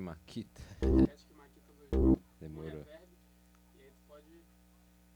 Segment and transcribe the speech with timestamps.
[0.00, 0.60] Maquita.
[0.78, 2.18] Static Maquita 2000.
[2.40, 2.84] Demorou.
[2.86, 2.92] E
[3.80, 4.44] aí tu pode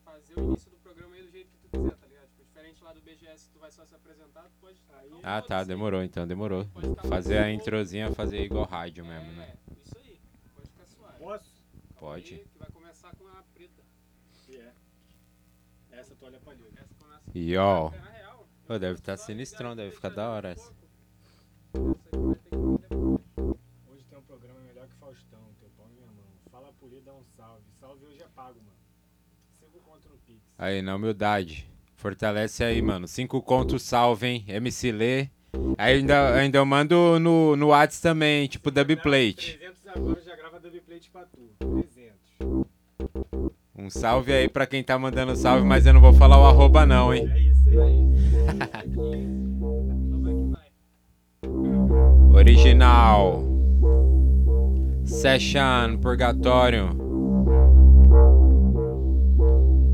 [0.05, 2.29] fazer o início do programa aí do jeito que tu quiser, tá ligado?
[2.29, 4.81] Tipo, diferente lá do BGS, tu vai só se apresentar, tu pode.
[4.95, 6.65] Aí- Ah, tá, demorou então, demorou.
[7.09, 9.55] Fazer a introzinha, fazer igual rádio É, mesmo, né?
[9.85, 10.19] Isso aí.
[10.55, 11.19] Pode ficar suave.
[11.19, 11.63] Posso?
[11.95, 12.35] Calma Pode.
[12.35, 13.83] aí, que vai começar com a preta.
[14.47, 14.73] Que é.
[15.91, 16.81] Essa toalha palhuda.
[16.81, 17.23] Essa começa.
[17.35, 17.91] E ó,
[18.71, 20.73] É, deve tá só sinistrão, deve e ficar da hora essa.
[26.81, 27.63] Por dá um salve.
[27.81, 28.77] Salve hoje é pago, mano.
[29.59, 30.41] Cinco conto no Pix.
[30.57, 31.69] aí na humildade.
[31.97, 33.09] Fortalece aí, mano.
[33.09, 34.45] Cinco contos salve, hein?
[34.47, 35.29] MC Lê.
[35.77, 39.59] Aí ainda, ainda eu mando no, no Whats também, tipo dubplate.
[39.59, 41.51] 300 agora já grava dubplate pra tu.
[41.59, 42.67] 300.
[43.77, 46.87] Um salve aí pra quem tá mandando salve, mas eu não vou falar o arroba
[46.87, 47.29] não, hein?
[47.33, 48.09] É isso aí.
[52.33, 53.58] Original.
[55.09, 56.95] Session Purgatório.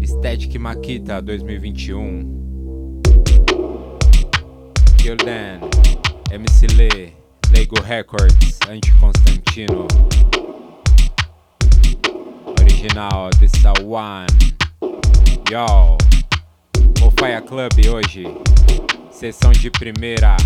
[0.02, 2.42] Static Maquita 2021.
[4.98, 5.60] Kildan.
[6.32, 7.12] MC Lê.
[7.52, 8.58] Lego Records.
[8.68, 9.86] Anti Constantino.
[12.60, 13.30] Original.
[13.38, 13.52] This
[13.84, 14.26] one.
[15.48, 15.96] Yo.
[17.02, 18.24] O Fire Club hoje.
[19.12, 20.36] Sessão de primeira.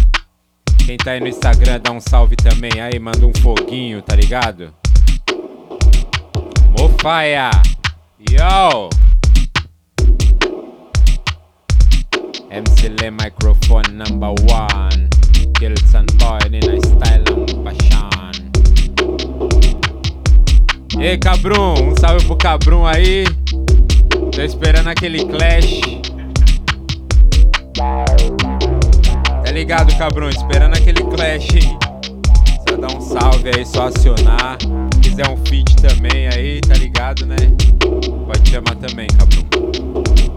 [0.89, 4.72] Quem tá aí no Instagram dá um salve também aí, manda um foguinho, tá ligado?
[6.78, 7.50] Mofaia!
[8.31, 8.89] Yo!
[12.50, 15.11] MC microphone number one.
[15.59, 18.33] Kilson boy Nina style and passion.
[20.98, 23.25] E aí, Cabrum, um salve pro Cabrum aí.
[24.34, 25.97] Tô esperando aquele clash.
[29.59, 30.28] Ligado, cabrão?
[30.28, 31.77] Esperando aquele clash, hein?
[32.69, 34.56] Só dar um salve aí, só acionar.
[34.95, 37.37] Se quiser um feat também aí, tá ligado, né?
[38.25, 40.28] Pode chamar também, cabrão.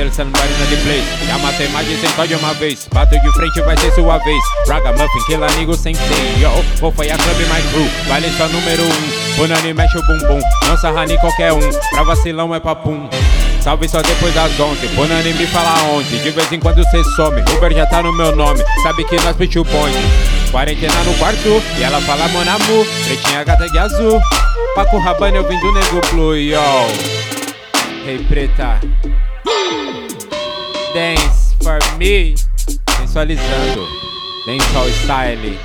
[0.00, 1.04] Yo, kill somebody na the place.
[1.26, 2.88] Já matei mais de 100 de uma vez.
[2.92, 4.42] Bato de frente, vai ser sua vez.
[4.66, 6.48] Ragamuffin, kill amigo sem ser.
[6.80, 7.88] Vou foi a club my crew.
[8.08, 9.36] Vale só número um.
[9.36, 10.40] Punani mexe o bumbum.
[10.80, 11.70] Sarra nem qualquer um.
[11.90, 13.08] Pra vacilão é papum.
[13.60, 14.88] Salve só depois das 11.
[14.88, 16.18] Punani me fala onde.
[16.18, 17.42] De vez em quando cê some.
[17.56, 18.64] Uber já tá no meu nome.
[18.82, 19.98] Sabe que nós pediu bonde.
[20.50, 21.62] Quarentena no quarto.
[21.78, 22.86] E ela fala monamu.
[23.04, 24.20] Pretinha gata de azul.
[24.74, 26.36] Paco Rabanne eu vim do Nego Blue.
[26.36, 26.60] Yo.
[28.06, 28.80] Hey preta
[30.92, 32.34] Dance for me.
[32.96, 33.86] Sensualizando.
[34.46, 35.58] Dancehall style.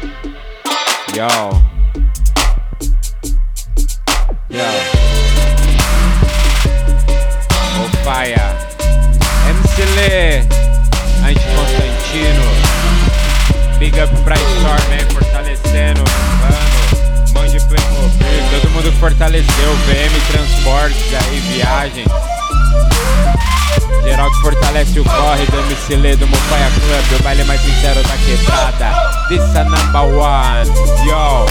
[1.16, 1.28] Yo.
[4.50, 4.70] Yo.
[7.80, 8.56] O Faia
[9.50, 10.40] MC Lê
[11.28, 12.46] Anti Constantino.
[13.80, 16.04] Big up pra Storm fortalecendo.
[16.40, 18.62] Mano Mão de Playmobil.
[18.62, 19.74] Todo mundo fortaleceu.
[19.88, 22.36] VM Transportes aí Viagens
[24.04, 28.02] Geral que fortalece o corre do MC Lê do Mofaia Club, o baile mais sincero
[28.04, 29.16] da quebrada.
[29.28, 30.70] This a number one,
[31.08, 31.46] yo.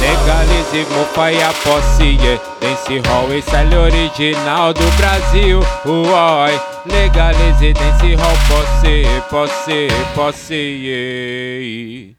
[0.00, 2.42] Legalize Mofaia posse, yeah.
[2.60, 5.60] Dance Hall, style original do Brasil.
[5.84, 12.16] Uoi, legalize Dance Hall posse, posse, posse, yeah.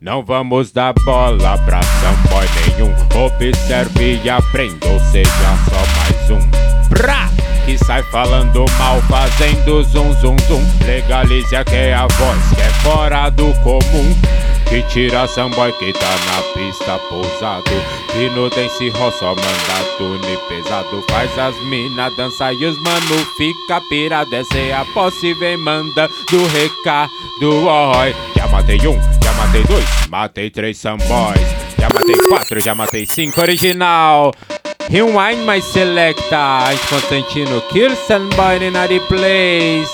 [0.00, 2.94] Não vamos dar bola pra samboy nenhum.
[3.24, 5.30] Observe e aprenda, ou seja,
[5.68, 6.48] só mais um.
[6.88, 7.28] Pra
[7.68, 10.64] que sai falando mal, fazendo zum zum zum.
[10.86, 14.16] Legalize a que é a voz que é fora do comum.
[14.66, 17.70] Que tira samboy que tá na pista pousado.
[18.14, 21.04] E no dance hall só manda tune pesado.
[21.10, 24.34] Faz as mina dançar e os mano fica pirado.
[24.34, 27.10] Essa é a posse, vem manda do recado.
[27.42, 31.68] Oi, já matei um, já matei dois, matei três samboys.
[31.78, 34.32] Já matei quatro, já matei cinco original.
[34.90, 39.90] Rewind my selecta, Anti Constantino, kill someboy in the place.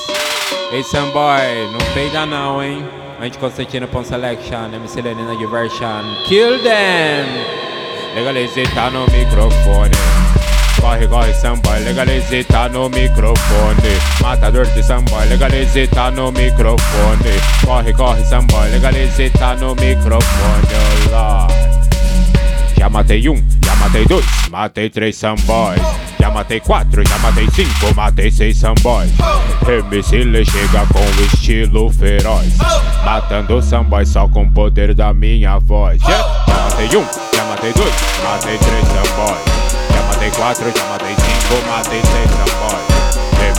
[0.71, 2.89] Ei, Samboy, não peida não, hein?
[3.21, 7.27] Anti Constantino Pon Selection, MC Lenina Diversion, kill them!
[8.15, 9.97] Legalize tá no microfone.
[10.81, 13.99] Corre, corre, Samboy, legalize tá no microfone.
[14.21, 17.41] Mata Matador de samba, legalize tá no microfone.
[17.67, 20.69] Corre, corre, samba, legalize tá no microfone.
[21.09, 21.49] Olá.
[22.79, 25.81] Já matei um, já matei dois, matei três samboys.
[26.21, 29.11] Já matei quatro, já matei cinco, matei seis samboys.
[29.67, 31.05] MC Lê chega com
[31.35, 32.57] estilo feroz.
[33.05, 36.01] Matando samboys só com o poder da minha voz.
[36.03, 39.39] Já, já matei um, já matei dois, matei três samboys.
[39.93, 42.95] Já matei quatro, já matei cinco, matei seis samboys.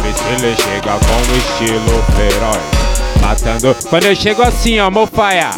[0.06, 2.85] MC Lê chega com estilo feroz.
[3.22, 5.50] Matando quando eu chego assim, ó, mofaia.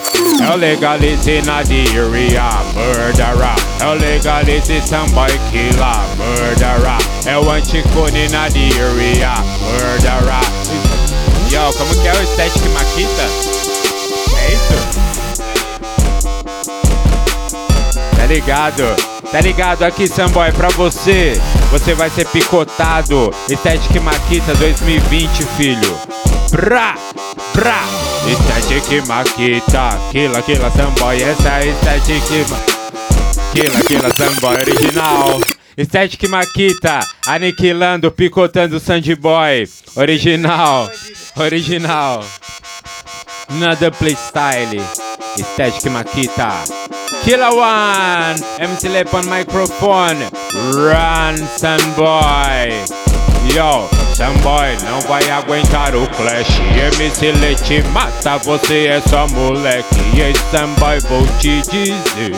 [0.50, 3.56] Eu legalize na diarrhea, murderer.
[3.82, 6.98] Eu legalize samboy killer, murderer.
[7.26, 10.48] É o anticone na diarrhea, murderer.
[11.52, 13.24] Yo, como que é o Static Maquita?
[14.38, 15.08] É isso?
[18.16, 18.84] Tá ligado?
[19.32, 21.40] Tá ligado aqui, Samboy, pra você.
[21.72, 23.34] Você vai ser picotado.
[23.50, 25.98] Static Maquita 2020, filho.
[26.50, 26.96] Pra,
[27.54, 27.82] pra.
[28.28, 30.00] Static Maquita.
[30.12, 31.22] Killa, killa, Samboy.
[31.22, 32.58] Essa é Static Ma...
[33.52, 35.42] Killa, killa, Samboy original.
[35.78, 37.00] Static Maquita.
[37.28, 39.68] Aniquilando, picotando Sandboy.
[39.96, 40.90] Original.
[41.38, 42.24] Original.
[43.50, 44.82] Nada playstyle.
[45.36, 46.52] Static Maquita.
[47.24, 48.40] Killer One.
[48.60, 50.18] MC Lep on microphone.
[50.74, 52.72] Run, Sunboy.
[53.56, 53.88] Yo,
[54.18, 56.60] Sunboy não vai aguentar o clash.
[56.92, 60.02] MC Leite mata você, é só moleque.
[60.16, 62.34] E aí, Sunboy, vou te dizer.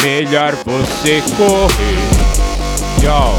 [0.00, 1.98] Melhor você correr.
[3.02, 3.36] Yo,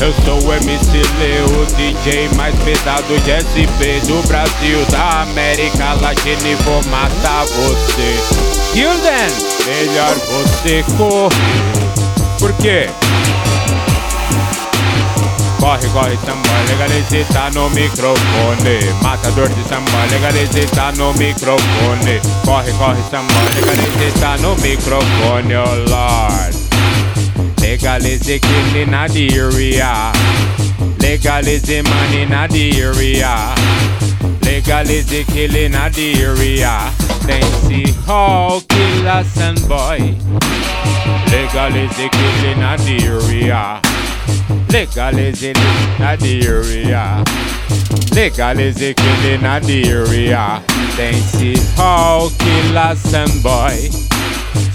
[0.00, 6.48] eu sou o MC Leo, DJ mais pesado de SP do Brasil, da América Latina
[6.48, 8.14] e vou matar você.
[8.72, 9.28] Kill them!
[9.66, 12.38] Melhor você correr.
[12.38, 12.88] Por quê?
[15.60, 18.80] Corre, corre, samba, legalize tá no microfone.
[19.02, 22.20] Matador de samba, legalize tá no microfone.
[22.44, 26.56] Corre, corre, samba, legalize tá no microfone, oh Lord.
[27.60, 30.12] Legalize kill na area.
[30.98, 33.54] Legalize money na area.
[34.42, 36.90] Legalize kill na area.
[37.26, 40.16] Dance hall killer son boy.
[41.30, 43.80] Legalize kill na area.
[44.70, 45.52] Legalize
[45.98, 47.24] na area.
[48.14, 50.62] Legalize kill na area.
[50.96, 54.10] Dance hall killer son boy.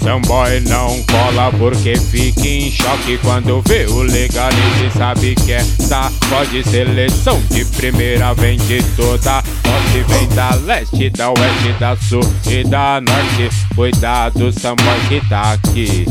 [0.06, 6.62] Samboy não cola porque fica em choque quando vê o legalize sabe que essa pode
[6.62, 12.62] seleção de primeira vem de toda posse vem da leste, da oeste, da sul e
[12.62, 16.06] da norte cuidado Samboy que tá aqui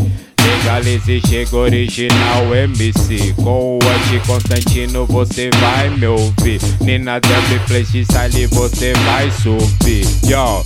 [0.45, 6.61] Legalize chega original MC Com o anti Constantino você vai me ouvir.
[6.81, 10.05] Nina Dub Style você vai subir.
[10.27, 10.63] Yo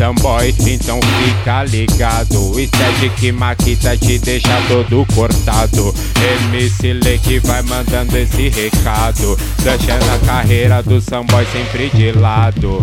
[0.00, 2.58] Samboy, então fica ligado.
[2.58, 5.94] Static Maquita te deixa todo cortado.
[6.48, 9.36] MC Lê que vai mandando esse recado.
[9.62, 12.82] Deixando a carreira do Samboy sempre de lado.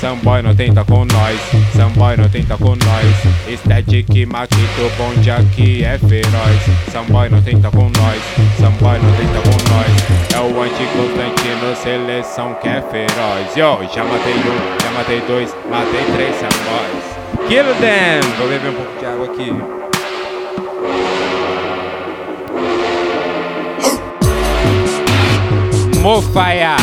[0.00, 1.40] Samboy não tenta com nós,
[1.74, 3.58] Samboy não tenta com nós.
[3.60, 6.60] Static Maquita, o bonde aqui é feroz.
[6.92, 8.22] Samboy não tenta com nós,
[8.60, 10.18] Samboy não tenta com nós.
[10.32, 13.56] É o anti-Constantino, seleção que é feroz.
[13.56, 17.18] Yo, já matei um, já matei dois, matei três Samboys
[17.48, 18.20] Kill them!
[18.38, 19.52] Vou beber um pouco de água aqui.
[26.00, 26.76] Mofaia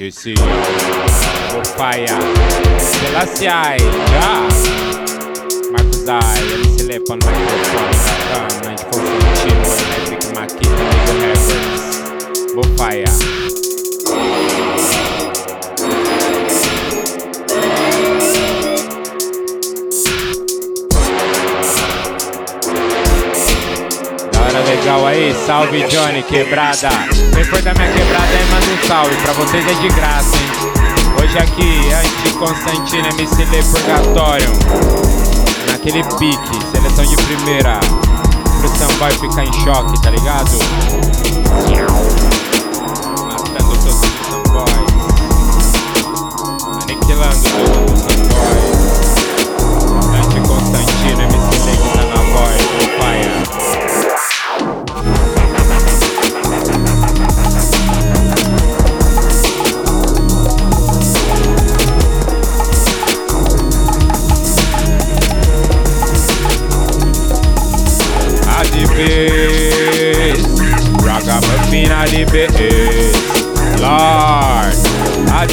[0.00, 0.34] JC
[1.52, 2.06] Vou faia
[2.78, 4.48] Selassiai Já.
[5.72, 7.94] Marcos Dai Ele se lepa no microfone
[8.32, 13.49] Bacana A gente confundiu O Electric Maquina E o Herbert Vou faia
[25.70, 26.88] salve Johnny, quebrada.
[27.32, 30.42] Quem for da minha quebrada aí, manda um salve, pra vocês é de graça, hein?
[31.22, 34.50] Hoje aqui, antes de Constantino, MC Lê Purgatório.
[35.70, 37.78] Naquele pique, seleção de primeira.
[38.58, 40.58] Pro Samboy ficar em choque, tá ligado?
[43.28, 44.90] Matando todos os Samboys.
[46.82, 48.79] Aniquilando todos os Samboys.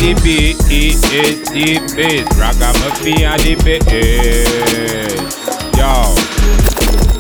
[0.08, 3.84] Adibis, Adibis, Ragamuffin Adibis,
[5.78, 6.16] Yo,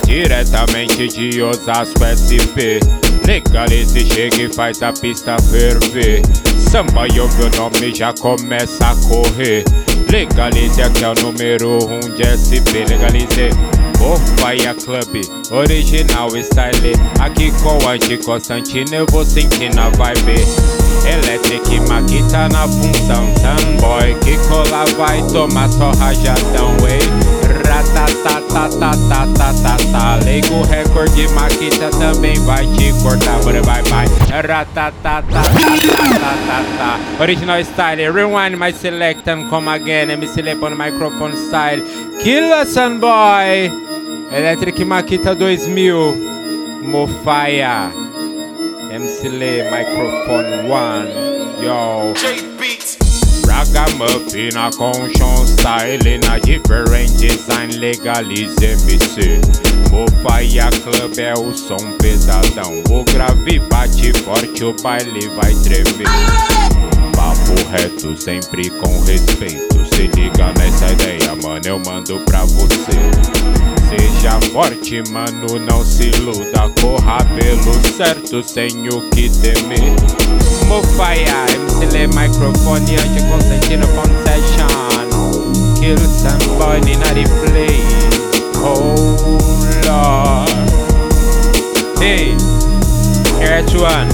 [0.05, 2.79] diretamente de Osasco SP,
[3.25, 6.21] legalize, chega e faz a pista ferver.
[6.57, 9.65] Samba ouve o nome já começa a correr.
[10.09, 13.49] Legalize aqui é o número 1 um de SP, legalize.
[13.97, 20.35] Bofaia Club, original style Aqui com o Anti Constantino eu vou sentir na vibe
[21.05, 26.99] Electric Maquita na função Sunboy que cola vai tomar só rajadão, ei
[27.67, 34.07] Ratatatatatatatatata Leigo recorde Maquita também vai te cortar Bora bye bye
[34.41, 41.81] Ratatatatatata Original style Rewind my select and come again MC Lep on microphone style
[42.21, 43.86] Killa Sunboy
[44.31, 46.15] Electric Maquita 2000
[46.83, 47.91] Mofaia.
[48.91, 52.13] MC Microphone 1 Yo.
[53.47, 59.39] Ragamuffin a Conchon style na different design legalize MC
[59.91, 62.83] Mofaia Club é o som pesadão.
[62.89, 66.07] O grave bate forte, o baile vai tremer.
[67.15, 69.85] Papo reto, sempre com respeito.
[69.95, 76.69] Se liga nessa ideia, mano, eu mando pra você Seja forte, mano, não se iluda.
[76.81, 79.95] Corra pelo certo, sem o que temer.
[80.67, 85.07] MC Le Microphone, anti-Constantino Concession
[85.79, 87.15] Kill somebody, not
[87.45, 87.79] play
[88.57, 88.95] Oh
[89.85, 90.49] Lord.
[91.99, 92.35] Hey,
[93.39, 94.09] here's one.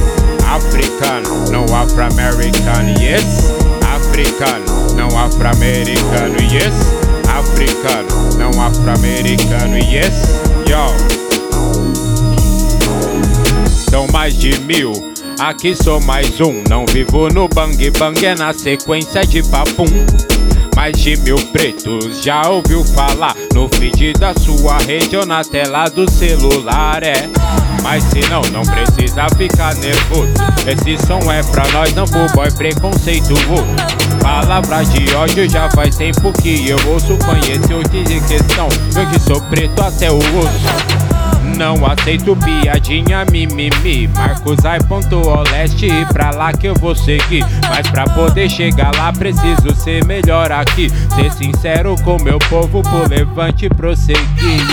[0.45, 3.49] African, no Afro-American, yes.
[3.81, 4.63] African,
[4.95, 7.12] no Afro-Americano, yes
[7.43, 10.87] African, não Afro-Americano, yes Yo
[13.89, 18.53] São mais de mil Aqui sou mais um, não vivo no bang bang, é na
[18.53, 19.85] sequência de papum.
[20.75, 25.89] Mais de mil pretos já ouviu falar no feed da sua rede ou na tela
[25.89, 27.29] do celular, é.
[27.83, 30.33] Mas se não, não precisa ficar nervoso.
[30.65, 33.67] Esse som é pra nós, não pro boy preconceituoso.
[34.21, 37.17] Palavras de ódio já faz tempo que eu ouço.
[37.17, 41.03] Conheci o de questão, eu que sou preto até o osso.
[41.57, 44.07] Não aceito piadinha, mimimi.
[44.07, 45.21] Marcos ai ponto
[45.51, 47.45] leste e pra lá que eu vou seguir.
[47.69, 50.89] Mas pra poder chegar lá preciso ser melhor aqui.
[51.15, 54.67] Ser sincero com meu povo pro levante prosseguir,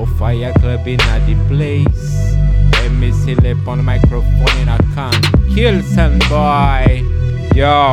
[0.00, 2.34] Or fire club in a the place.
[2.72, 7.04] Let me slip on the microphone and I can't kill some boy.
[7.54, 7.92] Yo.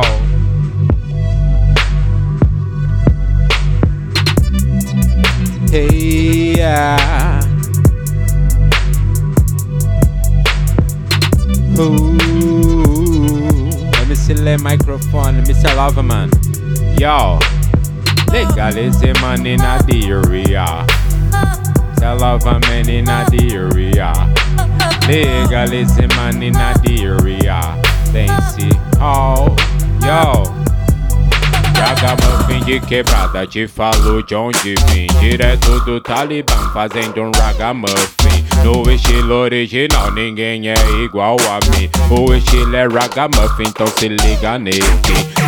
[5.70, 7.42] Hey, yeah.
[11.78, 12.16] Ooh.
[13.92, 15.36] Let me see the microphone.
[15.36, 16.30] Let me see love, man.
[16.98, 17.38] Yo.
[18.32, 20.86] Legalism, man, in a the area.
[21.98, 22.18] The area.
[22.18, 22.18] Mr.
[22.18, 24.12] Loverman in a the area.
[25.06, 27.60] Legalize man in a area.
[28.12, 29.54] Fancy, oh,
[30.02, 30.44] yo.
[31.74, 35.06] Ragamuffin de quebrada, te falo de onde vim.
[35.20, 38.44] Direto do Talibã, fazendo um ragamuffin.
[38.64, 40.74] No estilo original, ninguém é
[41.04, 41.88] igual a mim.
[42.10, 44.82] O estilo é ragamuffin, então se liga nele.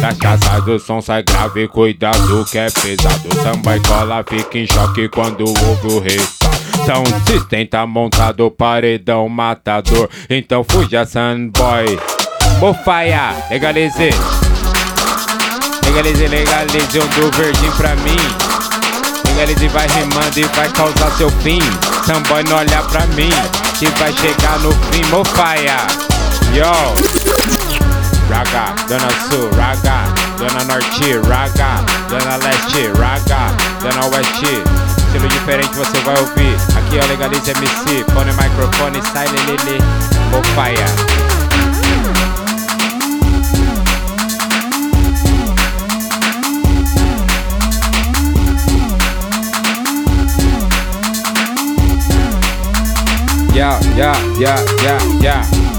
[0.01, 3.29] Cachaça do som sai grave, cuidado que é pesado.
[3.43, 6.51] Samba e cola fica em choque quando ouve o resultado.
[6.87, 10.09] Sound System tá montado, paredão matador.
[10.29, 11.99] Então fuja, Sunboy.
[12.59, 14.11] Bofaia, legalize.
[15.85, 18.17] Legalize, legalize um do verdinho pra mim.
[19.29, 21.61] Legalize vai rimando e vai causar seu fim.
[22.07, 23.31] Sunboy não olha pra mim,
[23.79, 25.05] que vai chegar no fim.
[25.11, 25.77] Mofaia,
[26.55, 27.60] yo.
[28.31, 30.05] Raga, Dona Sul, Raga,
[30.39, 33.51] Dona Norte, Raga, Dona Leste, Raga,
[33.83, 34.63] Dona Oeste.
[34.99, 36.57] Estilo diferente você vai ouvir.
[36.77, 39.83] Aqui é o Legalize MC, põe microfone, sai lelele,
[40.31, 40.87] Mofaia.
[53.53, 55.70] Yeah, yeah, yeah, yeah, yeah.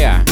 [0.00, 0.24] Oh, fire.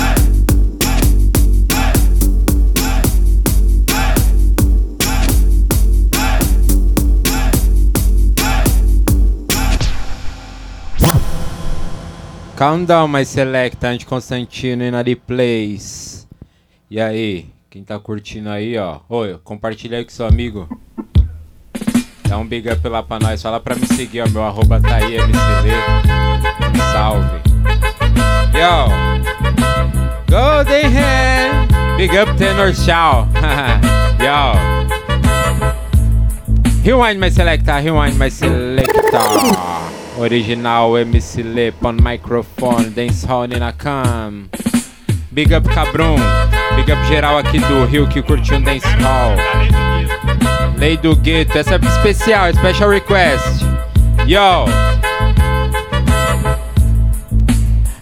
[12.56, 16.26] Calm down, my selecta, de Constantino e na Plays.
[16.90, 19.00] E aí, quem tá curtindo aí, ó.
[19.08, 20.68] Oi, compartilha aí com seu amigo.
[22.26, 23.40] Dá um big up lá pra nós.
[23.40, 24.28] Fala pra me seguir, ó.
[24.28, 25.70] Meu arroba tá aí, MCV.
[26.92, 27.38] Salve.
[28.54, 29.37] Yo,
[30.28, 33.24] Golden Hand, big up Tenor Shaw.
[34.20, 34.52] Yo,
[36.84, 38.92] rewind my selector, rewind my selector.
[40.20, 44.50] Original MC Lip on microphone, dance hall na cam.
[45.32, 46.20] Big up Cabrum,
[46.76, 49.34] big up geral aqui do Rio que curtiu um dance hall.
[50.76, 53.64] Lei do Gueto, essa é especial, special request.
[54.26, 54.97] Yo.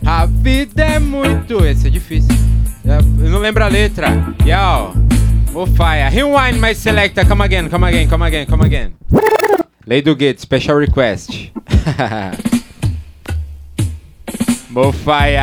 [0.07, 1.65] A vida é muito.
[1.65, 2.35] Esse é difícil.
[2.85, 4.09] Eu não lembro a letra.
[4.45, 4.95] Yo.
[5.53, 6.09] Oh, fire.
[6.11, 7.25] Rewind my selecta.
[7.25, 8.93] Come again, come again, come again, come again.
[9.85, 11.51] Lei do Gate, special request.
[14.71, 15.43] Mofaia.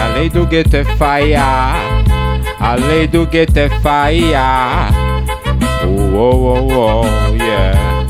[0.00, 1.74] A lei do gueto é faia.
[2.60, 4.88] A lei do gueto é faia.
[5.84, 8.06] Oh, oh, oh, oh, yeah.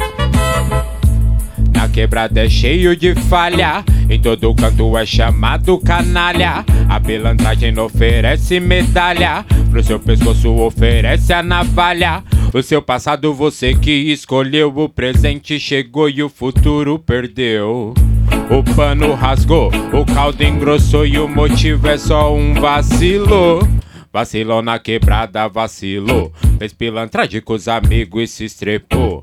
[1.72, 3.84] Na quebrada é cheio de falha.
[4.10, 6.64] Em todo canto é chamado canalha.
[6.88, 9.44] A pilantragem não oferece medalha.
[9.70, 12.22] Pro seu pescoço oferece a navalha.
[12.54, 14.72] O seu passado você que escolheu.
[14.74, 17.92] O presente chegou e o futuro perdeu.
[18.50, 23.60] O pano rasgou, o caldo engrossou e o motivo é só um vacilo.
[24.10, 26.32] Vacilou na quebrada, vacilou.
[26.58, 29.22] Fez pilantragem com os amigos e se estrepou.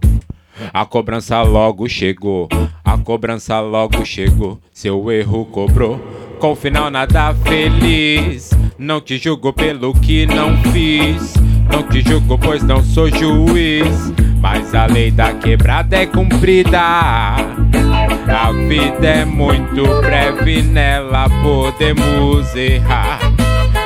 [0.74, 2.48] A cobrança logo chegou,
[2.84, 4.60] a cobrança logo chegou.
[4.74, 6.00] Seu erro cobrou,
[6.40, 8.52] com final nada feliz.
[8.78, 11.34] Não te julgo pelo que não fiz,
[11.72, 14.14] não te julgo pois não sou juiz.
[14.42, 16.80] Mas a lei da quebrada é cumprida.
[16.80, 23.20] A vida é muito breve, nela podemos errar.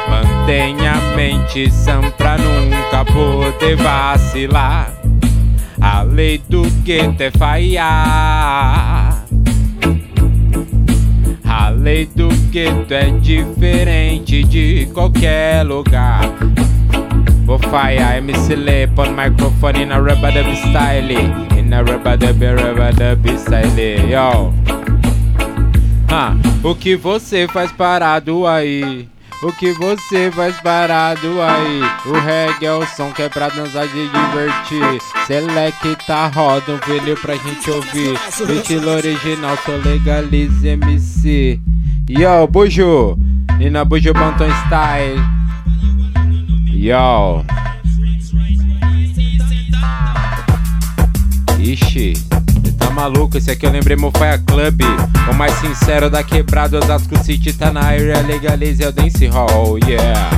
[0.09, 4.98] Mantenha a mente sã pra nunca poder vacilar.
[5.81, 9.25] A lei do gueto é falhar.
[11.45, 16.21] A lei do gueto é diferente de qualquer lugar.
[17.45, 21.15] Vou falhar, MC Lê, põe microfone na rubber dub style.
[21.57, 24.53] E na rubber dub, rubber dub style, yo.
[26.11, 29.07] Ah, o que você faz parado aí?
[29.41, 31.81] O que você faz parado aí?
[32.05, 35.01] O reggae é o som que é pra dançar de divertir.
[35.25, 38.19] Selecta roda um filho pra gente ouvir.
[38.57, 41.57] Estilo original, sou legalize MC.
[42.09, 43.17] Yo, Buju!
[43.61, 45.21] E na Buju Banton Style.
[46.67, 47.45] Yo!
[51.59, 52.28] Ixi, tá
[52.99, 53.37] maluco?
[53.37, 54.81] Esse aqui eu lembrei Mofaia Club.
[55.29, 59.77] O mais sincero da quebrada, Osasco City tá na área, legalize é o dance hall,
[59.87, 60.29] yeah.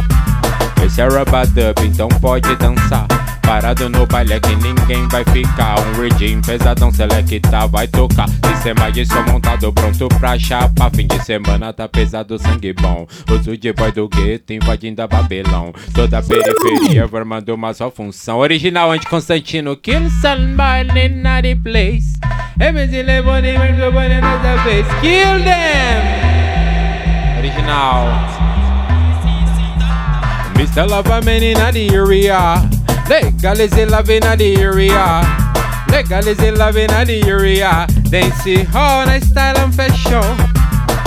[0.85, 3.07] Esse é Rubadub, então pode dançar.
[3.41, 5.75] Parado no baile é que ninguém vai ficar.
[5.79, 8.29] Um regime pesadão selecta vai tocar.
[8.29, 10.89] Sistema de som montado pronto pra chapa.
[10.95, 13.07] Fim de semana tá pesado, sangue bom.
[13.29, 15.73] Os de boy do gueto invadindo a Babelão.
[15.93, 18.37] Toda a periferia formando uma só função.
[18.37, 19.75] Original anti Constantino.
[19.75, 22.19] Kill somebody in the place.
[22.61, 24.85] MC Leboni, Leboni nessa vez.
[25.01, 26.01] Kill them!
[27.39, 28.07] Original.
[30.53, 30.87] Mr.
[30.87, 32.69] Lover Man in the area.
[33.09, 35.25] Legalize love in the area.
[35.89, 37.87] Legalize love in the area.
[38.11, 40.60] Dance hall na style and fashion.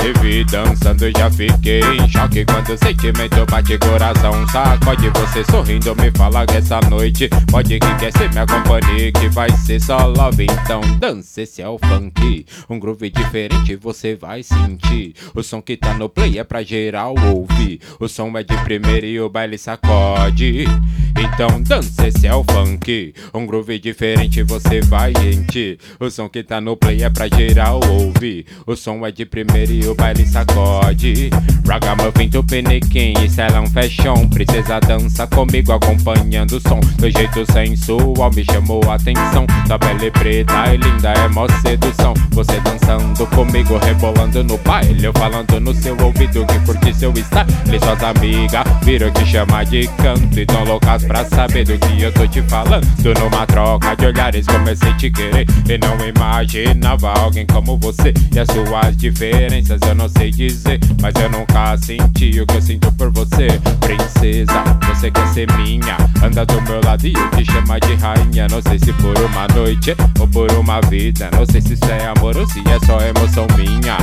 [0.05, 4.47] Te vi dançando, já fiquei em choque quando o sentimento bate coração.
[4.49, 9.31] Sacode você sorrindo, me fala que essa noite pode que quer ser minha companhia, que
[9.31, 10.45] vai ser só love.
[10.45, 12.45] Então dança, esse é o funk.
[12.69, 15.15] Um groove diferente você vai sentir.
[15.35, 17.81] O som que tá no play é pra geral ouvir.
[17.99, 20.67] O som é de primeira e o baile sacode.
[21.17, 23.15] Então dança, esse é o funk.
[23.33, 25.79] Um groove diferente você vai sentir.
[26.01, 28.47] O som que tá no play é pra geral ouvir.
[28.67, 31.31] O som é de primeira e o baile sacode.
[31.67, 34.29] Ragamuffin to piniquim, style and fashion.
[34.29, 36.81] Princesa dança comigo acompanhando o som.
[36.99, 39.47] Do jeito sensual me chamou a atenção.
[39.67, 42.15] Sua pele preta e linda é mó sedução.
[42.33, 45.05] Você dançando comigo, rebolando no baile.
[45.05, 47.79] Eu falando no seu ouvido que curte seu style.
[47.83, 50.39] Suas amigas viram que chama de canto.
[50.39, 52.85] E tão loucas pra saber do que eu tô te falando.
[53.21, 55.47] Numa troca de olhares comecei a te querer.
[55.69, 58.13] E não imaginava alguém como você.
[58.35, 60.81] E as suas diferenças eu não sei dizer.
[61.01, 63.49] Mas eu nunca senti o que eu sinto por você.
[63.81, 65.97] Princesa, você quer ser minha.
[66.23, 68.47] Anda do meu lado e eu te chama de rainha.
[68.49, 71.31] Não sei se por uma noite ou por uma vida.
[71.33, 73.97] Não sei se isso é amor ou se é só emoção minha.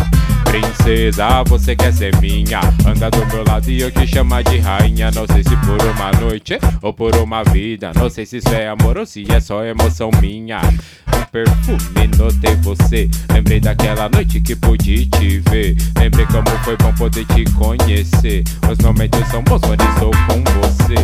[0.44, 2.60] Princesa, você quer ser minha.
[2.86, 5.10] Anda do meu lado e eu te chama de rainha.
[5.12, 7.92] Não sei se por uma noite ou por uma vida.
[7.96, 10.60] Não sei se isso é amor ou se é só emoção minha.
[10.62, 13.10] Um perfume, notei você.
[13.32, 15.76] Lembrei daquela noite que pude te ver.
[15.98, 18.44] Lembrei como foi bom poder te conhecer.
[18.70, 20.96] Os momentos são bons quando estou com você.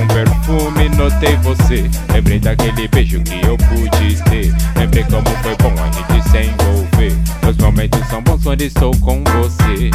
[0.00, 1.90] Um perfume, notei você.
[2.12, 4.54] Lembrei daquele beijo que eu pude ter.
[4.76, 7.12] Lembrei como foi bom a gente se envolver.
[7.48, 9.90] Os momentos são bons quando estou com você.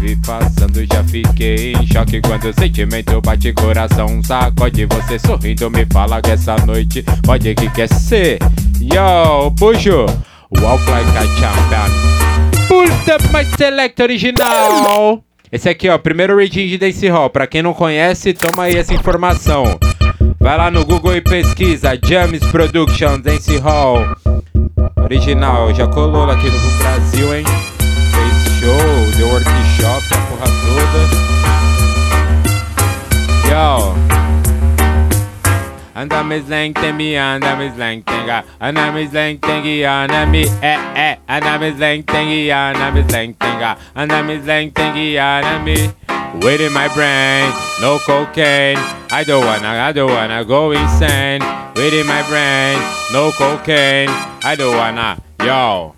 [0.00, 4.22] Vi passando, já fiquei em choque quando o sentimento bate coração.
[4.22, 8.38] Sacode você sorrindo, me fala que essa noite pode que quer ser.
[8.80, 10.06] Yo, puxo,
[10.60, 12.12] walk like a champion.
[13.32, 15.22] My select original.
[15.50, 17.28] Esse aqui, ó, primeiro rating de Dance Hall.
[17.28, 19.78] Pra quem não conhece, toma aí essa informação.
[20.40, 23.98] Vai lá no Google e pesquisa James Production Dance Hall.
[24.96, 27.44] Original, já colou aqui no Brasil, hein?
[29.22, 31.02] Show, deu workshop, a porra toda.
[33.48, 33.94] Yo.
[35.94, 41.16] Anda me slang temi, me slang tenga, anda me slang tengi, anda me eh eh,
[41.28, 42.50] anda me slang tengi,
[42.94, 45.76] me slang tenga, anda me slang tengi, anda me.
[46.42, 48.78] Weed in my brain, no cocaine.
[49.12, 51.42] I don't wanna, I don't wanna go insane.
[51.76, 52.76] Weed in my brain,
[53.12, 54.08] no cocaine.
[54.42, 55.94] I don't wanna, yo.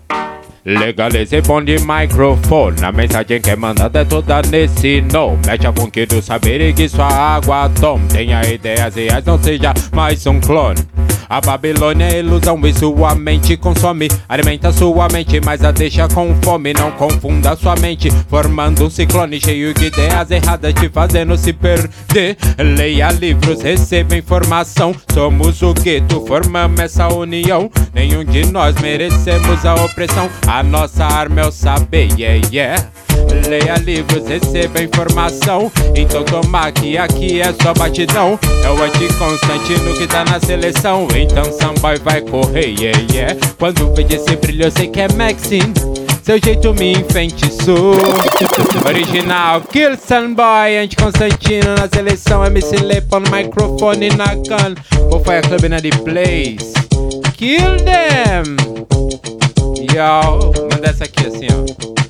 [0.65, 5.71] Legalize bom de microfone A mensagem que é mandada é toda nesse no Mexe a
[5.71, 10.39] funk do saber e que sua água tome Tenha ideias reais, não seja mais um
[10.39, 10.79] clone
[11.29, 14.07] a Babilônia é ilusão e sua mente consome.
[14.27, 16.73] Alimenta sua mente, mas a deixa com fome.
[16.73, 22.37] Não confunda sua mente, formando um ciclone Cheio de ideias erradas, te fazendo se perder.
[22.57, 24.95] Leia livros, receba informação.
[25.13, 27.69] Somos o gueto, formamos essa união.
[27.93, 30.29] Nenhum de nós merecemos a opressão.
[30.47, 33.04] A nossa arma é o saber, yeah, yeah
[33.47, 35.71] Leia livros, receba informação.
[35.95, 38.39] Então toma que aqui é só batidão.
[38.63, 41.07] É o anticonstantino que tá na seleção.
[41.15, 43.35] Então samboy vai correr, yeah, yeah.
[43.59, 45.73] Quando vejo esse brilho eu sei que é Maxine.
[46.25, 47.93] Seu jeito me enfeitiçou
[48.87, 52.43] Original, Kill Sunboy Anticonstantino na seleção.
[52.43, 54.73] MC Lepa no microfone na gun
[55.11, 56.73] Vou Fire Club na the place
[57.37, 58.57] Kill them.
[59.93, 62.04] Yo, manda essa aqui assim ó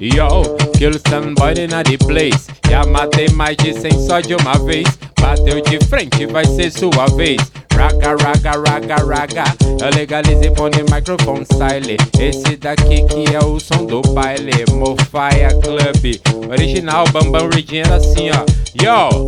[0.00, 2.48] Yo, kill somebody na the place.
[2.70, 4.88] Já matei mais de 100 só de uma vez.
[5.20, 7.38] Bateu de frente, vai ser sua vez.
[7.80, 9.44] Raga, raga, raga, raga.
[9.80, 11.96] Eu legalizei pôr no microfone style.
[12.20, 14.66] Esse daqui que é o som do baile.
[14.70, 16.20] Mofaia Club.
[16.50, 18.44] Original, Bambam Regina assim, ó.
[18.84, 19.26] Yo!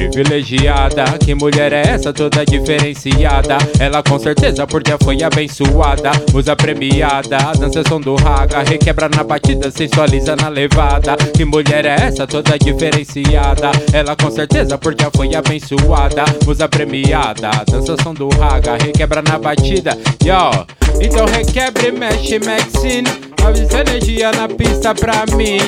[0.00, 3.58] Privilegiada, que mulher é essa toda diferenciada?
[3.78, 9.22] Ela com certeza por já foi abençoada, musa premiada, dança som do raga, requebra na
[9.22, 11.16] batida, sensualiza na levada.
[11.16, 13.70] Que mulher é essa toda diferenciada?
[13.92, 19.38] Ela com certeza por já foi abençoada, musa premiada, dança som do raga, requebra na
[19.38, 19.96] batida.
[20.24, 20.66] Yo,
[21.00, 23.08] então requebre, mexe, Maxine,
[23.44, 25.58] avisa energia na pista pra mim.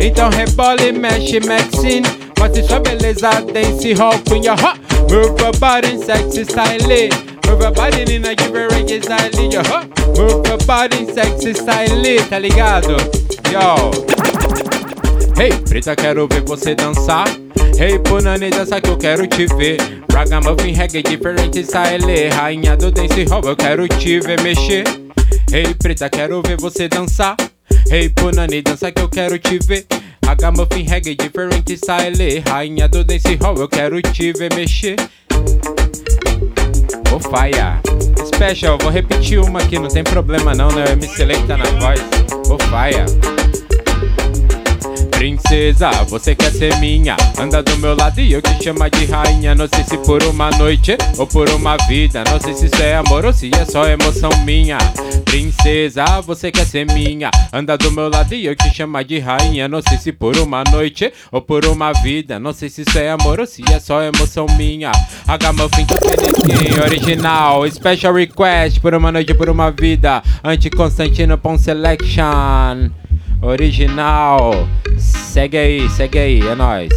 [0.00, 2.22] Então rebole, mexe, Maxine.
[2.42, 7.08] Mostre sua beleza, dance hall queen, hot Move your body, sexy style
[7.46, 9.86] Move your body, give her reggae style, hot
[10.18, 12.96] Move your body, sexy style, tá ligado?
[13.52, 13.92] Yo.
[15.36, 17.28] Hey, preta, quero ver você dançar
[17.82, 19.76] Hey, punani, dança que eu quero te ver.
[20.12, 22.28] Ragamuffin, reggae, diferente style.
[22.28, 24.84] Rainha do dance hall, eu quero te ver mexer.
[25.52, 27.34] Hey, preta, quero ver você dançar.
[27.90, 29.84] Hey, punani, dança que eu quero te ver.
[30.24, 32.44] Ragamuffin, reggae, diferente style.
[32.46, 34.94] Rainha do dance hall, eu quero te ver mexer.
[37.12, 37.80] Ô faia.
[38.26, 40.84] Special, vou repetir uma aqui, não tem problema não, né?
[40.92, 42.00] MC Lake tá na voz.
[42.48, 43.06] Ô faia
[45.22, 47.16] Princesa, você quer ser minha?
[47.38, 49.54] Anda do meu lado e eu te chamo de rainha.
[49.54, 52.96] Não sei se por uma noite ou por uma vida Não sei se isso é
[52.96, 54.78] amor ou se é só emoção minha.
[55.24, 57.30] Princesa, você quer ser minha?
[57.52, 59.68] Anda do meu lado e eu te chamo de rainha.
[59.68, 63.08] Não sei se por uma noite ou por uma vida Não sei se isso é
[63.12, 64.90] amor ou se é só emoção minha.
[65.28, 70.20] Ragamuffin do Peniquim, original Special request por uma noite, por uma vida.
[70.42, 72.90] Anti-Constantino Pon Selection
[73.40, 74.68] Original.
[75.32, 76.92] Segue aí, segue aí, é nóis.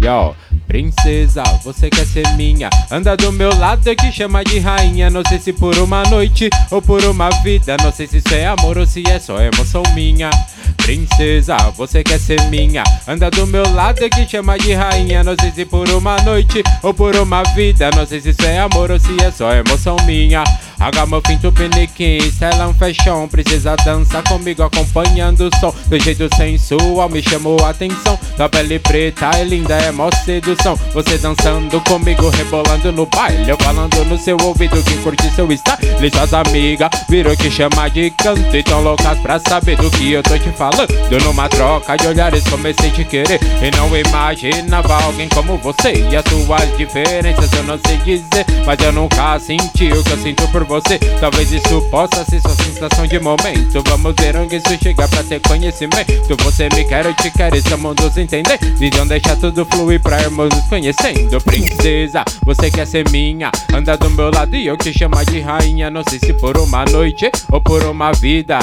[0.00, 2.68] Yo, princesa, você quer ser minha?
[2.90, 5.08] Anda do meu lado que chama de rainha.
[5.08, 7.76] Não sei se por uma noite ou por uma vida.
[7.82, 10.30] Não sei se isso é amor ou se é só emoção minha.
[10.76, 12.82] Princesa, você quer ser minha?
[13.06, 15.24] Anda do meu lado que chama de rainha.
[15.24, 17.90] Não sei se por uma noite ou por uma vida.
[17.94, 20.44] Não sei se isso é amor ou se é só emoção minha.
[20.78, 27.58] Ragamuffin, tupiniquim, Stellan Fashion Precisa dançar comigo acompanhando o som Do jeito sensual me chamou
[27.64, 30.55] a atenção Tua pele preta é linda, é mó sedução
[30.92, 36.10] Você dançando comigo, rebolando no baile Eu falando no seu ouvido, quem curte seu style
[36.26, 40.22] Suas amigas viram que chama de canto E tão loucas pra saber do que eu
[40.22, 40.88] tô te falando.
[41.24, 43.40] Numa troca de olhares comecei a te querer.
[43.62, 45.92] E não imaginava alguém como você.
[46.10, 48.44] E as suas diferenças eu não sei dizer.
[48.64, 50.98] Mas eu nunca senti o que eu sinto por você.
[51.20, 53.82] Talvez isso possa ser sua sensação de momento.
[53.88, 56.12] Vamos ver onde isso chega pra ter conhecimento.
[56.44, 58.58] Você me quer, eu te quero, estamos nos entender.
[58.80, 63.50] Então deixa tudo fluir pra irmãos nos conhecendo Princesa, você quer ser minha?
[63.72, 65.90] Anda do meu lado e eu te chamo de rainha.
[65.90, 68.58] Não sei se por uma noite ou por uma vida.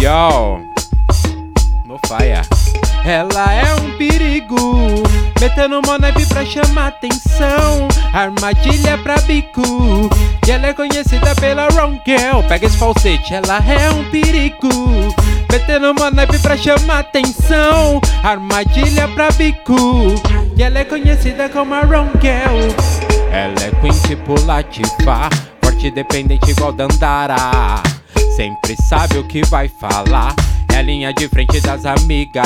[0.00, 0.60] Yo
[1.84, 2.46] No fire.
[3.04, 4.58] Ela é um perigo,
[5.40, 7.86] metendo monaipe pra chamar atenção.
[8.12, 9.62] Armadilha pra bico,
[10.44, 12.40] e ela é conhecida pela Wrong Girl.
[12.48, 14.68] Pega esse falsete, ela é um perigo,
[15.50, 18.00] metendo monaipe pra chamar atenção.
[18.22, 20.14] Armadilha pra bico,
[20.56, 22.72] e ela é conhecida como a Wrong Girl.
[23.30, 25.28] Ela é queen tipo Latifa,
[25.62, 27.36] forte dependente igual Dandara.
[28.36, 30.34] Sempre sabe o que vai falar.
[30.76, 32.44] É linha de frente das amigas.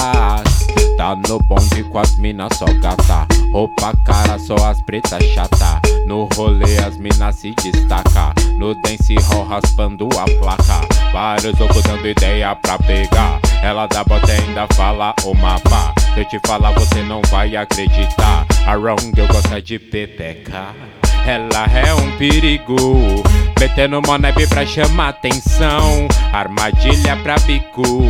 [0.96, 3.26] Tá no bonde com as minas só gata.
[3.50, 5.80] Roupa cara, só as pretas chata.
[6.06, 8.32] No rolê as minas se destaca.
[8.56, 10.86] No dance hall raspando a placa.
[11.12, 13.40] Vários loucos dando ideia pra pegar.
[13.64, 15.92] Ela dá bota e ainda fala o mapa.
[16.14, 18.46] Se eu te falar, você não vai acreditar.
[18.64, 20.72] A wrong eu gosta de pepeca.
[21.26, 22.76] Ela é um perigo,
[23.59, 26.09] metendo monebe pra chamar atenção.
[26.33, 28.02] Armadilha pra bico,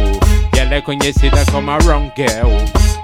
[0.54, 2.50] e ela é conhecida como a Wrong Girl.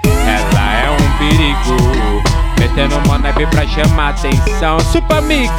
[0.03, 2.23] Ela é um perigo,
[2.59, 4.79] metendo monebe pra chamar atenção.
[4.91, 5.51] Super Mix,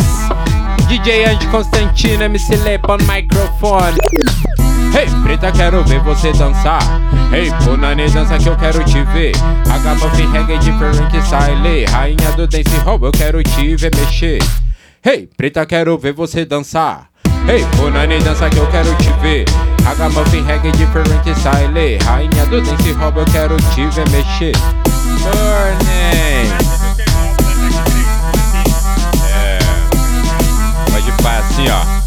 [0.88, 3.96] DJ Andy Constantino, MC Lepo on microphone.
[4.98, 6.82] Hey, preta, quero ver você dançar.
[7.32, 9.30] Hey, punani, dança que eu quero te ver.
[9.68, 11.84] Ragamuffin, reggae, diferente style.
[11.84, 14.40] Rainha do dance hall, eu quero te ver mexer.
[15.06, 17.10] Hey, preta, quero ver você dançar.
[17.48, 19.44] Hey, punani, dança que eu quero te ver.
[19.84, 21.98] Ragamuffin, reggae, diferente style.
[22.04, 24.52] Rainha do dance hall, eu quero te ver mexer.
[25.22, 26.50] Burning.
[29.32, 29.58] É.
[30.90, 31.97] Pode pá assim, ó.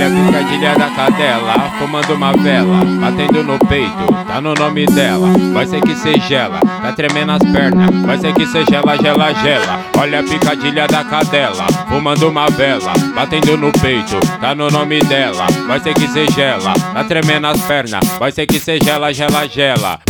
[0.00, 5.28] Olha a picadilha da cadela, fumando uma vela, batendo no peito, tá no nome dela.
[5.52, 9.34] Vai ser que cê gela, tá tremendo as pernas, vai ser que cê gela, gela,
[9.34, 9.80] gela.
[9.98, 15.46] Olha a picadilha da cadela, fumando uma vela, batendo no peito, tá no nome dela.
[15.66, 19.46] Vai ser que cê gela, tá tremendo as pernas, vai ser que cê gela, gela,
[19.46, 20.00] gela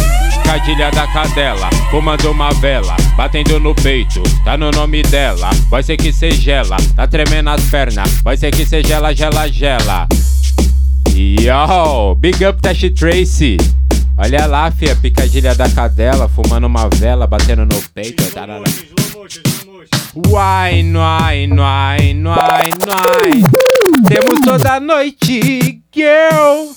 [0.51, 5.49] picadilha da cadela, fumando uma vela, batendo no peito, tá no nome dela.
[5.71, 9.47] Vai ser que cê gela, tá tremendo as pernas, vai ser que cê gela, gela,
[9.47, 10.09] gela.
[11.15, 13.59] Yo, big up Tash Tracy.
[14.19, 18.25] Olha lá, fia, picadilha da cadela, fumando uma vela, batendo no peito.
[19.15, 19.43] Motion.
[20.31, 23.43] Uai, nuai, nuai, nuai, nuai.
[24.09, 26.75] Temos toda noite, girl.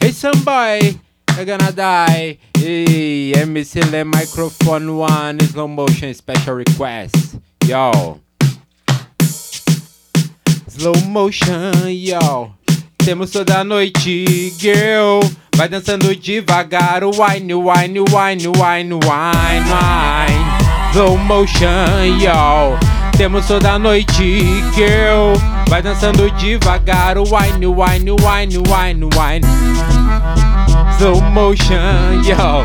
[0.00, 0.96] Hey, some boy,
[1.36, 2.38] you're gonna die.
[2.68, 7.36] Hey, MC Le Microphone One, slow motion special request.
[7.64, 8.18] Yo.
[10.66, 12.54] Slow motion, yo.
[12.98, 15.20] Temos toda noite, girl.
[15.54, 20.42] Vai dançando devagar, wine, wine, wine, wine, wine, wine.
[20.92, 22.76] Slow motion, yo.
[23.16, 24.42] Temos toda noite,
[24.74, 25.38] girl.
[25.68, 30.45] Vai dançando devagar, wine, wine, wine, wine, wine.
[30.98, 32.64] Slow motion, yo.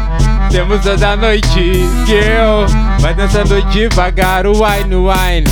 [0.50, 2.66] Temos a noite, girl.
[3.00, 5.48] Vai dançando devagar, wine, wine.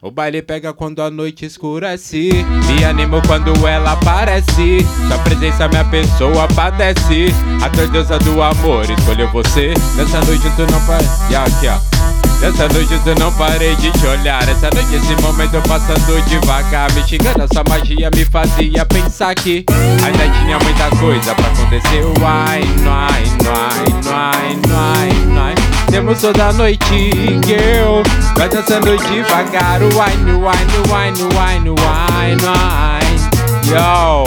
[0.00, 2.30] O baile pega quando a noite escurece.
[2.66, 4.86] Me animo quando ela aparece.
[5.08, 7.26] Sua presença minha pessoa padece.
[7.62, 9.72] A deusa do amor escolheu você.
[9.96, 11.08] Nessa noite tu não parei.
[11.30, 12.33] E aqui, ó.
[12.44, 14.46] Nessa noite tu não parei de te olhar.
[14.46, 16.92] Essa noite, esse momento passando devagar.
[16.92, 19.64] Me xingando, a sua magia me fazia pensar que
[20.04, 22.04] ainda tinha muita coisa pra acontecer.
[22.20, 25.54] Uai, nuai, nuai, nuai, nuai, nuai.
[25.90, 27.12] Temos toda noite,
[27.46, 28.02] girl.
[28.36, 29.80] Vai dançando devagar.
[29.80, 33.20] Wine, wine, wine, wine, wine, wine.
[33.64, 34.24] Yo,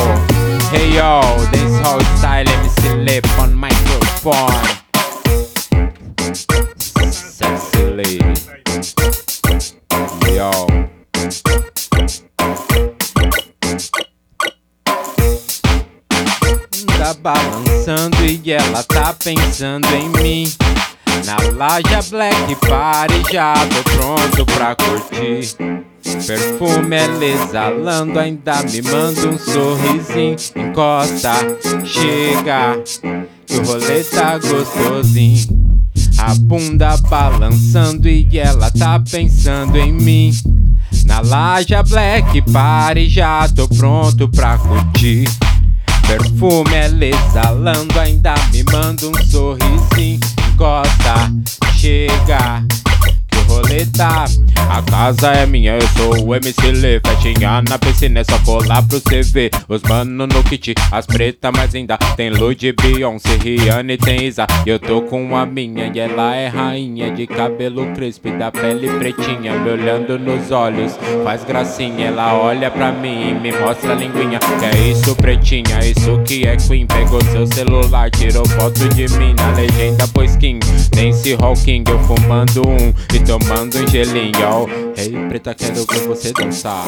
[0.71, 4.76] hey yo, this whole style MC Lip on microphone.
[16.99, 20.53] Tá balançando e ela tá pensando em mim.
[21.25, 25.55] Na laja Black Party já tô pronto pra curtir.
[26.27, 30.36] Perfume ela exalando, ainda me manda um sorrisinho.
[30.55, 31.33] Encosta,
[31.83, 32.79] chega,
[33.47, 35.66] que o rolê tá gostosinho.
[36.17, 40.32] A bunda balançando e ela tá pensando em mim.
[41.06, 45.30] Na laja Black Party já tô pronto pra curtir.
[46.08, 50.19] Perfume ela exalando, ainda me manda um sorrisinho.
[50.53, 51.32] Encosta,
[51.75, 52.63] chega,
[53.85, 54.25] tá.
[54.69, 56.99] A casa é minha, eu sou o MC Lê.
[56.99, 59.49] Festinha na piscina, é só colar pro CV.
[59.69, 61.97] Os mano no kit, as preta mais ainda.
[62.15, 64.45] Tem Lud, Beyoncé, Rihanna e tem Isa.
[64.65, 67.11] Eu tô com a minha e ela é rainha.
[67.11, 69.57] De cabelo crespo e da pele pretinha.
[69.57, 72.07] Me olhando nos olhos, faz gracinha.
[72.07, 74.39] Ela olha pra mim e me mostra a linguinha.
[74.39, 76.85] Que é isso, pretinha, isso que é Queen.
[76.87, 80.59] Pegou seu celular, tirou foto de mim na legenda, pois King.
[80.95, 84.67] Dance Hawking, eu fumando um e tomando um gelinho.
[84.95, 86.86] Hey, preta, quero ver você dançar.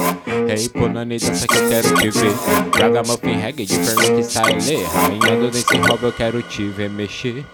[0.48, 2.34] Hey, Punani, dança que eu quero te ver.
[2.72, 4.84] Traga muffin reggae, diferente style.
[4.86, 7.46] Rainha do dance hop, eu quero te ver mexer.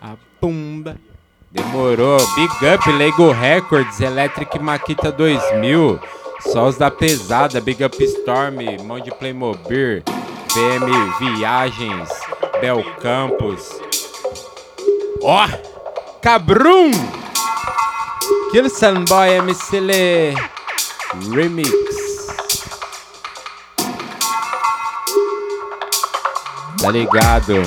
[0.00, 0.96] A pumba.
[1.50, 2.18] Demorou.
[2.34, 5.98] Big Up, Lego Records, Electric Makita 2000.
[6.52, 10.02] Sós da pesada, Big Up Storm, mão de Playmobil.
[10.54, 12.08] BM Viagens,
[12.60, 13.68] Bel Campos.
[15.22, 15.48] Ó,
[16.22, 16.90] Cabrum!
[18.56, 19.80] Kill Sunboy MC
[21.30, 21.68] Remix.
[26.80, 27.62] Tá ligado?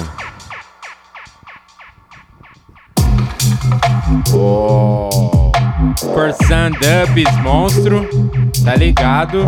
[4.34, 5.52] Oh.
[6.12, 8.10] Corsan Dubs Monstro,
[8.66, 9.46] tá ligado?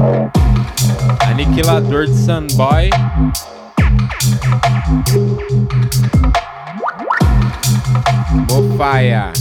[1.27, 2.91] Aniquilador de Sunboy.
[8.49, 9.31] Mofaia.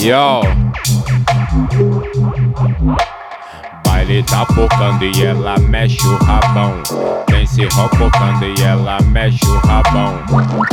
[0.00, 0.42] Yo.
[3.84, 6.74] Baile tá focando e ela mexe o rabão.
[7.30, 10.18] Vem se robocando e ela mexe o rabão.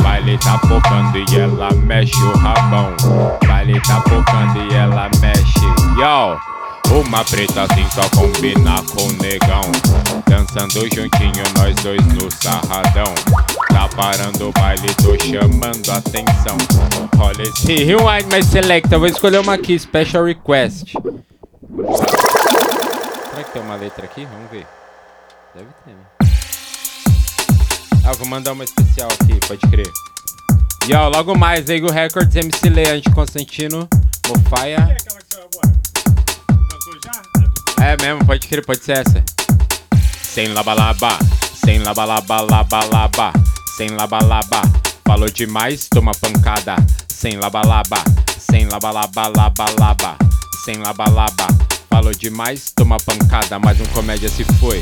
[0.02, 2.94] Baile tá focando e ela mexe o rabão.
[3.46, 5.66] Baile tá focando e ela mexe.
[5.98, 6.38] Yo.
[6.92, 9.62] Uma preta assim só combina com negão.
[10.28, 13.14] Dançando juntinho, nós dois no sarradão.
[13.68, 16.56] Tá parando o baile, tô chamando atenção.
[17.18, 20.92] Olha esse Rewind my selecta, vou escolher uma aqui, special request.
[23.30, 24.26] Será que tem uma letra aqui?
[24.26, 24.66] Vamos ver.
[25.54, 26.04] Deve ter, né?
[28.04, 29.90] Ah, vou mandar uma especial aqui, pode crer.
[30.88, 33.88] E ó, logo mais, Ego Records, MC Leante Constantino,
[34.28, 34.76] Mofaia.
[34.76, 35.81] É aquela que agora.
[37.80, 39.24] É mesmo, pode crer, pode ser essa.
[40.22, 41.18] Sem labalaba,
[41.52, 43.32] sem labalabalabalaba,
[43.76, 44.62] sem labalaba.
[45.04, 46.76] Falou demais, toma pancada.
[47.08, 48.02] Sem labalaba,
[48.38, 50.16] sem labalabalabalaba,
[50.64, 51.48] sem labalaba.
[51.90, 53.58] Falou demais, toma pancada.
[53.58, 54.78] Mais um comédia se foi,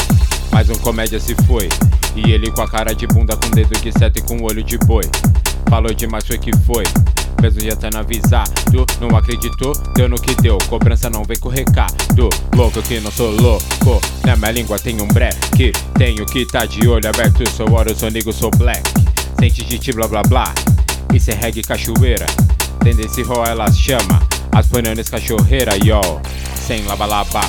[0.53, 1.69] mais um comédia se foi.
[2.15, 4.77] E ele com a cara de bunda, com dedo de seta e com olho de
[4.79, 5.05] boi.
[5.69, 6.85] Falou demais, foi que foi.
[7.41, 8.51] Mesmo já tendo avisado,
[9.01, 10.59] não acreditou, deu no que deu.
[10.69, 12.29] Cobrança não vem com recado.
[12.55, 14.01] Louco que não sou louco.
[14.27, 15.73] Na minha língua tem um break.
[15.97, 17.49] Tenho que tá de olho aberto.
[17.51, 18.83] Sou ouro, sou negro, sou black.
[19.39, 20.55] Sente de ti, blá blá blá.
[21.15, 22.27] Isso é reggae cachoeira.
[22.81, 24.21] Tendência roll, elas chama.
[24.53, 26.01] As bananas cachorreira, yo.
[26.55, 27.41] Sem laba-laba,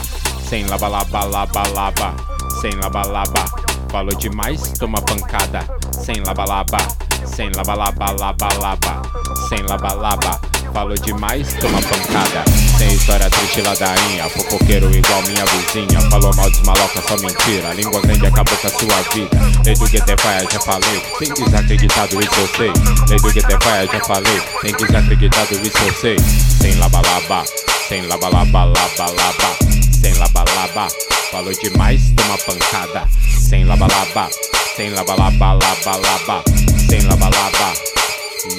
[0.47, 2.15] sem laba-laba-laba-laba.
[2.61, 3.45] Sem laba-laba.
[3.89, 5.67] Falou demais, toma pancada.
[6.05, 6.77] Sem laba-laba,
[7.25, 9.01] sem laba-laba-laba-laba.
[9.49, 10.39] Sem laba-laba.
[10.73, 12.45] Falou demais, toma pancada.
[12.77, 14.29] Tem história triste ladainha.
[14.29, 16.01] Fofoqueiro igual minha vizinha.
[16.09, 17.73] Falou mal dos malocas, só mentira.
[17.73, 19.37] Língua grande acabou com a sua vida.
[19.65, 21.01] Lei do Guetefaia, já falei.
[21.19, 22.73] Tem desacreditado, isso eu sei.
[23.09, 24.41] Lei do Guetefaia, já falei.
[24.61, 26.15] Tem desacreditado, isso eu sei.
[26.61, 27.43] Sem laba-laba,
[27.89, 29.57] sem laba-laba-laba-laba.
[29.91, 30.87] Sem laba-laba.
[31.31, 33.07] Falou demais, toma pancada.
[33.39, 34.29] Sem laba-laba,
[34.75, 36.70] sem laba-laba-laba-laba.
[36.91, 37.71] Sem laba-laba.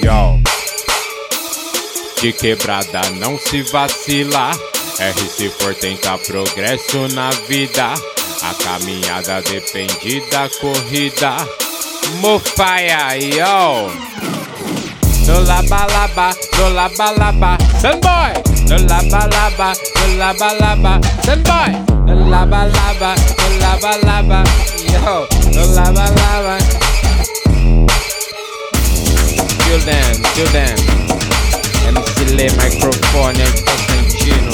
[0.01, 0.39] Yo.
[2.19, 4.49] De quebrada não se vacila.
[4.97, 7.93] R se for tentar progresso na vida.
[8.41, 11.47] A caminhada depende da corrida.
[12.21, 13.91] Mofaia, yo!
[15.27, 18.33] No laba laba, no laba laba, sunboy!
[18.67, 21.71] No laba laba, no laba laba, sunboy!
[22.07, 24.43] No laba laba, no laba laba,
[24.91, 25.27] yo!
[25.53, 26.92] No laba
[29.79, 30.77] till then.
[31.87, 34.51] MC Lê, microfone, Constantino.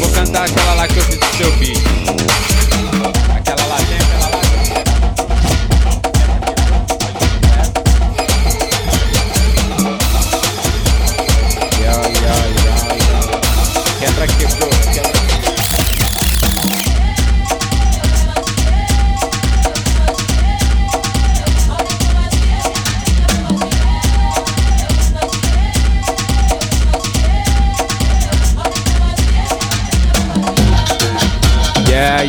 [0.00, 2.51] Vou cantar aquela lá que eu fiz pro seu beat.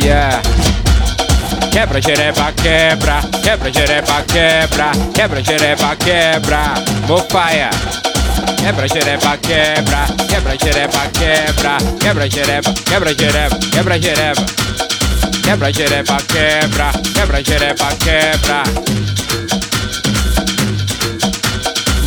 [0.04, 0.42] yeah
[1.72, 6.74] Quebra xerepa, quebra Quebra xerepa, quebra Quebra xerepa, quebra
[7.08, 7.70] Mofaya
[8.60, 14.44] Quebra xerepa, quebra Quebra xerepa, quebra Quebra xerepa, quebra xerepa Quebra xerepa
[15.42, 18.62] Quebra xerepa, quebra Quebra xerepa, quebra.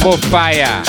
[0.04, 0.82] Mofaya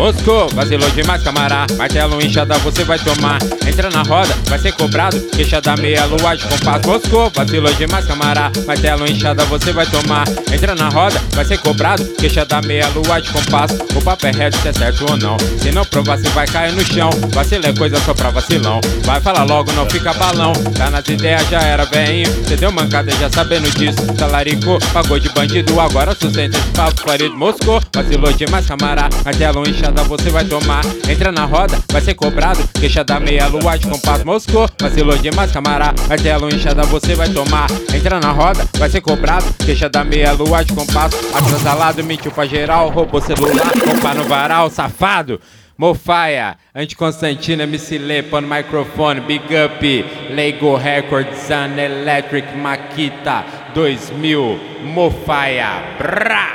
[0.00, 1.66] Moscou, vacilou demais, camará.
[1.76, 3.38] Martelo inchada, você vai tomar.
[3.68, 5.20] Entra na roda, vai ser cobrado.
[5.36, 6.88] Queixa da meia lua de compasso.
[6.88, 8.50] Moscou, vacilou demais, camará.
[8.66, 10.24] Martelo inchada, você vai tomar.
[10.50, 12.02] Entra na roda, vai ser cobrado.
[12.18, 13.74] Queixa da meia lua de compasso.
[13.94, 15.36] O papo é reto, se é certo ou não.
[15.60, 17.10] Se não provar, você vai cair no chão.
[17.34, 18.80] Vacila é coisa só pra vacilão.
[19.04, 20.54] Vai falar logo, não fica balão.
[20.78, 22.26] Tá nas ideias, já era veinho.
[22.48, 24.00] Cê deu mancada já sabendo disso.
[24.16, 25.78] Talaricou, pagou de bandido.
[25.78, 27.36] Agora sustenta esse papo farido.
[27.36, 29.10] Moscou, vacilou demais, camará.
[29.22, 30.82] Martelo inchada, você vai tomar.
[31.08, 32.66] Entra na roda, vai ser cobrado.
[32.78, 34.24] Queixa da meia lua de compasso.
[34.24, 35.94] Moscou, vacilou demais, camará.
[36.08, 37.66] Martelo inchada, você vai tomar.
[37.94, 39.44] Entra na roda, vai ser cobrado.
[39.64, 41.16] Queixa da meia lua de compasso.
[41.34, 42.90] Atrasalado, mentiu pra geral.
[42.90, 45.40] Roubou celular, roupa no varal, safado.
[45.80, 55.82] Mofaia, Anticonstantino, MC Lê, no microfone, Big Up, Lego Records, An Electric Makita 2000, Mofaia,
[55.96, 56.52] brá!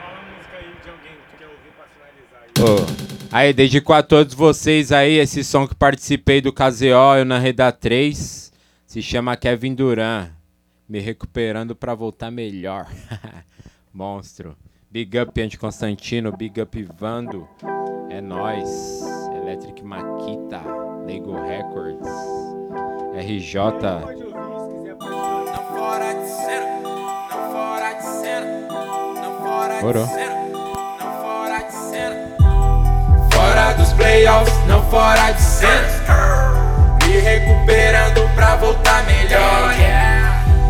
[0.00, 3.08] Fala a música aí de alguém que tu quer ouvir pra finalizar aí.
[3.08, 7.38] Ô, Aí, dedico a todos vocês aí esse som que participei do KZO, eu na
[7.38, 8.52] Reda 3.
[8.84, 10.28] Se chama Kevin Duran.
[10.86, 12.86] Me recuperando pra voltar melhor.
[13.90, 14.54] Monstro.
[14.90, 17.48] Big up Anti Constantino, big up Vando.
[18.10, 19.00] É nóis.
[19.34, 20.60] Electric Makita,
[21.06, 22.06] Lego Records.
[23.16, 23.56] RJ.
[25.00, 28.68] Não fora de cena, não fora de cena,
[29.14, 30.41] não fora de cena,
[33.92, 36.96] playoffs, não fora de cena.
[37.06, 39.74] Me recuperando pra voltar melhor.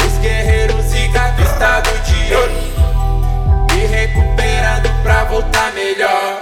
[0.07, 3.66] Os guerreiros zica do estado de ouro.
[3.70, 6.41] Me recuperando pra voltar melhor.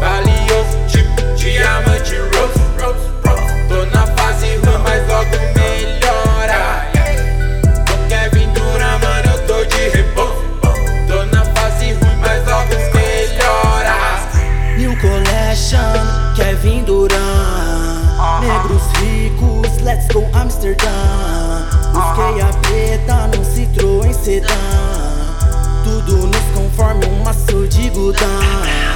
[0.00, 2.61] Valioso tipo diamante rose.
[20.02, 20.90] Let's go Amsterdã.
[21.92, 24.46] Busquei a preta num Citroën sedã
[25.84, 28.91] Tudo nos conforme um maço de Gudan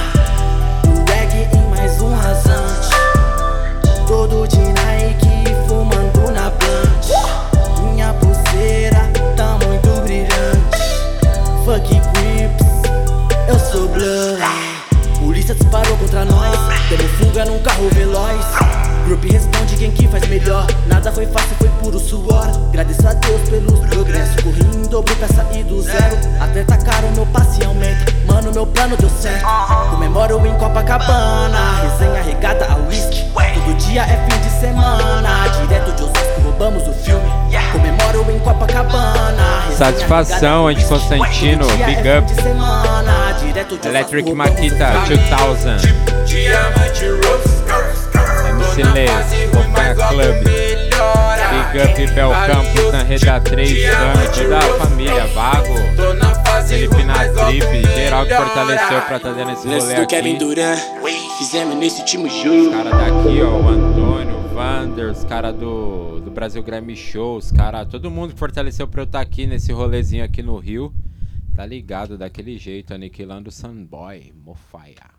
[40.07, 40.65] Satisfação.
[40.87, 42.25] Constantino, big up.
[43.85, 45.23] Electric Makita filme.
[45.23, 45.77] 2000.
[45.77, 47.57] Tipo diamante rose.
[48.49, 49.07] MC Lê,
[49.51, 50.43] Popeye Club.
[51.49, 55.75] Big up Bel Campos na Reda 3, Cami, toda a família, Vago.
[56.67, 60.33] Felipe na trip, geral que fortaleceu pra tá dando esse rolê aqui.
[60.37, 60.79] Durant,
[61.37, 62.71] fizemos nesse Os jogo.
[62.71, 67.87] caras daqui, ó, o Antônio, o Vander, os caras do Brasil Grammy Show, os caras,
[67.87, 70.93] todo mundo que fortaleceu pra eu estar aqui nesse rolezinho aqui no Rio.
[71.55, 75.16] Tá ligado daquele jeito, aniquilando o Sunboy, Mofaia.